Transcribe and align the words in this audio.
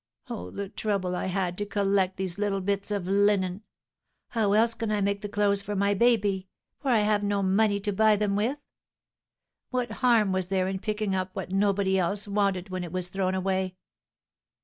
Oh, 0.31 0.49
the 0.49 0.67
trouble 0.67 1.15
I 1.15 1.27
had 1.27 1.59
to 1.59 1.65
collect 1.67 2.17
these 2.17 2.39
little 2.39 2.59
bits 2.59 2.89
of 2.89 3.07
linen! 3.07 3.61
How 4.29 4.53
else 4.53 4.73
can 4.73 4.89
I 4.91 4.99
make 4.99 5.21
the 5.21 5.29
clothes 5.29 5.61
for 5.61 5.75
my 5.75 5.93
baby, 5.93 6.47
for 6.79 6.89
I 6.89 7.01
have 7.01 7.21
no 7.23 7.43
money 7.43 7.79
to 7.81 7.91
buy 7.93 8.15
them 8.15 8.35
with? 8.35 8.57
What 9.69 9.91
harm 10.01 10.31
was 10.31 10.47
there 10.47 10.67
in 10.67 10.79
picking 10.79 11.13
up 11.13 11.29
what 11.35 11.51
nobody 11.51 11.99
else 11.99 12.27
wanted 12.27 12.69
when 12.69 12.83
it 12.83 12.91
was 12.91 13.09
thrown 13.09 13.35
away?" 13.35 13.75